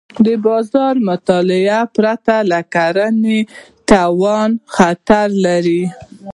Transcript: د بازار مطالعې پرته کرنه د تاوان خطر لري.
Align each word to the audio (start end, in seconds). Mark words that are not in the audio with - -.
د 0.25 0.27
بازار 0.45 0.93
مطالعې 1.09 1.79
پرته 1.95 2.59
کرنه 2.73 3.37
د 3.45 3.47
تاوان 3.89 4.51
خطر 4.75 5.27
لري. 5.45 5.83